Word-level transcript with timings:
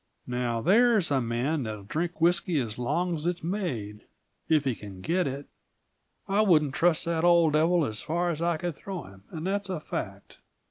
Now, 0.25 0.61
there's 0.61 1.11
a 1.11 1.21
man 1.21 1.61
that'll 1.61 1.83
drink 1.83 2.19
whisky 2.19 2.59
as 2.59 2.79
long 2.79 3.13
as 3.13 3.27
it's 3.27 3.43
made, 3.43 4.05
if 4.49 4.63
he 4.63 4.73
can 4.73 4.99
get 5.01 5.27
it. 5.27 5.45
I 6.27 6.41
wouldn't 6.41 6.73
trust 6.73 7.05
that 7.05 7.23
old 7.23 7.53
devil 7.53 7.85
as 7.85 8.01
far 8.01 8.31
as 8.31 8.41
I 8.41 8.57
can 8.57 8.73
throw 8.73 9.03
him, 9.03 9.25
and 9.29 9.45
that's 9.45 9.69
a 9.69 9.79
fact. 9.79 10.39